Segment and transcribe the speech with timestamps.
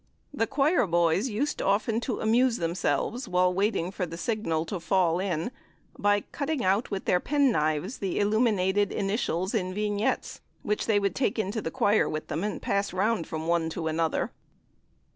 [0.33, 5.19] The choir boys used often to amuse themselves, while waiting for the signal to "fall
[5.19, 5.51] in,"
[5.95, 11.13] by cutting out with their pen knives the illuminated initials and vignettes, which they would
[11.13, 14.31] take into the choir with them and pass round from one to another.